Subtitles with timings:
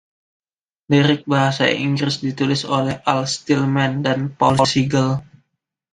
[0.91, 5.09] Lirik bahasa Inggris ditulis oleh Al Stillman dan Paul Siegel.